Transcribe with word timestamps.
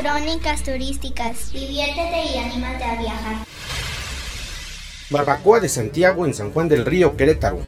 Crónicas 0.00 0.62
turísticas. 0.62 1.52
Diviértete 1.52 2.24
y 2.32 2.38
anímate 2.38 2.84
a 2.84 2.98
viajar. 2.98 3.36
Barbacoa 5.10 5.60
de 5.60 5.68
Santiago 5.68 6.24
en 6.24 6.32
San 6.32 6.52
Juan 6.52 6.70
del 6.70 6.86
Río, 6.86 7.18
Querétaro. 7.18 7.66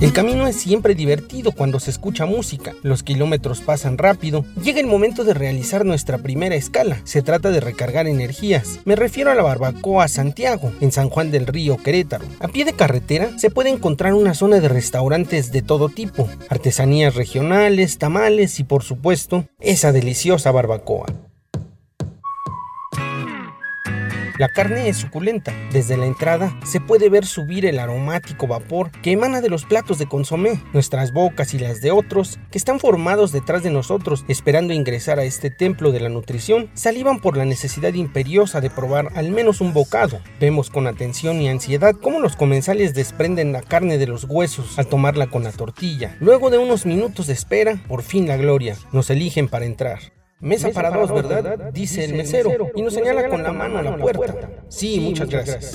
El 0.00 0.12
camino 0.12 0.46
es 0.46 0.56
siempre 0.56 0.94
divertido 0.94 1.52
cuando 1.52 1.80
se 1.80 1.90
escucha 1.90 2.26
música, 2.26 2.74
los 2.82 3.02
kilómetros 3.02 3.62
pasan 3.62 3.96
rápido, 3.96 4.44
llega 4.62 4.78
el 4.78 4.86
momento 4.86 5.24
de 5.24 5.32
realizar 5.32 5.86
nuestra 5.86 6.18
primera 6.18 6.54
escala, 6.56 7.00
se 7.04 7.22
trata 7.22 7.50
de 7.50 7.60
recargar 7.60 8.06
energías, 8.06 8.80
me 8.84 8.96
refiero 8.96 9.30
a 9.30 9.34
la 9.34 9.42
barbacoa 9.42 10.06
Santiago, 10.08 10.72
en 10.82 10.92
San 10.92 11.08
Juan 11.08 11.30
del 11.30 11.46
Río, 11.46 11.78
Querétaro. 11.78 12.26
A 12.40 12.48
pie 12.48 12.66
de 12.66 12.74
carretera 12.74 13.38
se 13.38 13.50
puede 13.50 13.70
encontrar 13.70 14.12
una 14.12 14.34
zona 14.34 14.60
de 14.60 14.68
restaurantes 14.68 15.52
de 15.52 15.62
todo 15.62 15.88
tipo, 15.88 16.28
artesanías 16.50 17.14
regionales, 17.14 17.96
tamales 17.96 18.60
y 18.60 18.64
por 18.64 18.82
supuesto, 18.82 19.46
esa 19.58 19.90
deliciosa 19.90 20.50
barbacoa. 20.50 21.06
La 24.36 24.48
carne 24.48 24.88
es 24.88 24.96
suculenta. 24.96 25.52
Desde 25.70 25.96
la 25.96 26.06
entrada 26.06 26.58
se 26.66 26.80
puede 26.80 27.08
ver 27.08 27.24
subir 27.24 27.64
el 27.66 27.78
aromático 27.78 28.48
vapor 28.48 28.90
que 28.90 29.12
emana 29.12 29.40
de 29.40 29.48
los 29.48 29.64
platos 29.64 29.98
de 29.98 30.06
consomé, 30.06 30.60
nuestras 30.72 31.12
bocas 31.12 31.54
y 31.54 31.60
las 31.60 31.80
de 31.80 31.92
otros 31.92 32.40
que 32.50 32.58
están 32.58 32.80
formados 32.80 33.30
detrás 33.30 33.62
de 33.62 33.70
nosotros 33.70 34.24
esperando 34.26 34.72
ingresar 34.72 35.20
a 35.20 35.24
este 35.24 35.50
templo 35.50 35.92
de 35.92 36.00
la 36.00 36.08
nutrición, 36.08 36.68
salivan 36.74 37.20
por 37.20 37.36
la 37.36 37.44
necesidad 37.44 37.94
imperiosa 37.94 38.60
de 38.60 38.70
probar 38.70 39.10
al 39.14 39.30
menos 39.30 39.60
un 39.60 39.72
bocado. 39.72 40.20
Vemos 40.40 40.68
con 40.68 40.88
atención 40.88 41.40
y 41.40 41.48
ansiedad 41.48 41.94
cómo 41.94 42.18
los 42.18 42.34
comensales 42.34 42.92
desprenden 42.92 43.52
la 43.52 43.62
carne 43.62 43.98
de 43.98 44.08
los 44.08 44.24
huesos 44.24 44.80
al 44.80 44.88
tomarla 44.88 45.28
con 45.28 45.44
la 45.44 45.52
tortilla. 45.52 46.16
Luego 46.18 46.50
de 46.50 46.58
unos 46.58 46.86
minutos 46.86 47.28
de 47.28 47.34
espera, 47.34 47.80
por 47.86 48.02
fin 48.02 48.26
la 48.26 48.36
gloria, 48.36 48.76
nos 48.90 49.10
eligen 49.10 49.46
para 49.46 49.64
entrar. 49.64 50.00
Mesa, 50.44 50.68
para, 50.72 50.90
dos, 50.90 51.10
¿verdad? 51.10 51.72
Dice, 51.72 52.04
el 52.04 52.14
mesero, 52.14 52.50
y 52.74 52.82
nos 52.82 52.92
señala 52.92 53.28
con 53.28 53.42
la 53.42 53.50
mano 53.50 53.78
a 53.78 53.82
la 53.82 53.96
puerta. 53.96 54.50
Sí, 54.68 55.00
muchas 55.00 55.30
gracias. 55.30 55.72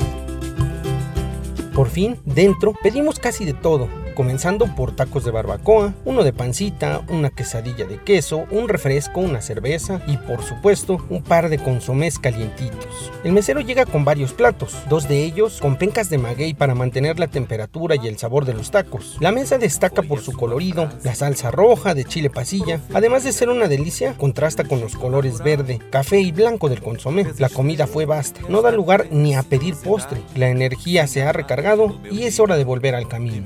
Por 1.74 1.90
fin, 1.90 2.20
dentro, 2.24 2.74
pedimos 2.84 3.18
casi 3.20 3.46
de 3.46 3.54
todo, 3.54 3.90
comenzando 4.20 4.76
por 4.76 4.94
tacos 4.94 5.24
de 5.24 5.32
barbacoa, 5.32 5.94
uno 6.04 6.26
de 6.26 6.34
pancita, 6.34 7.04
una 7.08 7.30
quesadilla 7.30 7.86
de 7.86 8.04
queso, 8.04 8.48
un 8.52 8.68
refresco, 8.68 9.22
una 9.22 9.40
cerveza 9.40 10.02
y 10.08 10.18
por 10.18 10.44
supuesto 10.44 10.98
un 11.10 11.24
par 11.24 11.48
de 11.48 11.58
consomés 11.58 12.20
calientitos. 12.20 13.14
El 13.24 13.32
mesero 13.32 13.62
llega 13.62 13.86
con 13.86 14.04
varios 14.04 14.34
platos, 14.34 14.76
dos 14.90 15.08
de 15.08 15.24
ellos 15.24 15.62
con 15.62 15.78
pencas 15.78 16.10
de 16.10 16.18
maguey 16.18 16.54
para 16.54 16.76
mantener 16.76 17.18
la 17.18 17.28
temperatura 17.28 17.96
y 17.96 18.10
el 18.10 18.18
sabor 18.18 18.44
de 18.44 18.54
los 18.54 18.72
tacos. 18.72 19.16
La 19.22 19.32
mesa 19.32 19.58
destaca 19.58 20.02
por 20.02 20.20
su 20.20 20.34
colorido, 20.34 20.90
la 21.06 21.16
salsa 21.16 21.50
roja 21.50 21.96
de 21.96 22.04
chile 22.04 22.30
pasilla, 22.30 22.82
además 22.94 23.24
de 23.24 23.32
ser 23.32 23.48
una 23.48 23.70
delicia, 23.70 24.16
contrasta 24.18 24.66
con 24.66 24.82
los 24.82 24.98
colores 24.98 25.42
verde, 25.42 25.80
café 25.92 26.20
y 26.20 26.34
blanco 26.34 26.68
del 26.68 26.82
consomé. 26.82 27.26
La 27.38 27.48
comida 27.48 27.88
fue 27.88 28.04
vasta, 28.04 28.42
no 28.50 28.62
da 28.62 28.72
lugar 28.72 29.08
ni 29.12 29.36
a 29.36 29.44
pedir 29.44 29.76
postre. 29.76 30.20
La 30.36 30.50
energía 30.50 31.08
se 31.08 31.24
ha 31.24 31.32
recargado 31.32 32.02
y 32.12 32.24
es 32.24 32.42
hora 32.42 32.58
de 32.58 32.66
volver 32.66 32.96
al 32.96 33.08
camino. 33.08 33.46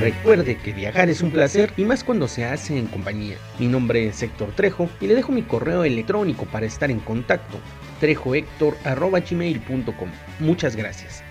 Recuerde 0.00 0.56
que 0.56 0.72
viajar 0.72 1.10
es 1.10 1.20
un 1.20 1.30
placer 1.30 1.74
y 1.76 1.84
más 1.84 2.02
cuando 2.02 2.26
se 2.26 2.46
hace 2.46 2.78
en 2.78 2.86
compañía. 2.86 3.36
Mi 3.58 3.66
nombre 3.66 4.08
es 4.08 4.22
Héctor 4.22 4.52
Trejo 4.52 4.88
y 4.98 5.06
le 5.06 5.14
dejo 5.14 5.30
mi 5.30 5.42
correo 5.42 5.84
electrónico 5.84 6.46
para 6.46 6.64
estar 6.64 6.90
en 6.90 7.00
contacto 7.00 7.58
trejohector.gmail.com 8.00 10.10
Muchas 10.38 10.74
gracias. 10.74 11.22